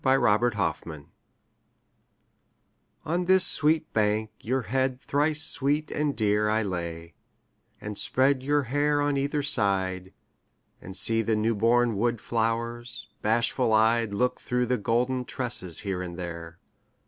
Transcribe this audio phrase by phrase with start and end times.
[0.03, 1.05] YOUTH'S SPRING TRIBUTE
[3.05, 7.13] On this sweet bank your head thrice sweet and dear I lay,
[7.79, 10.11] and spread your hair on either side,
[10.81, 16.17] And see the newborn wood flowers bashful eyed Look through the golden tresses here and
[16.17, 16.57] there.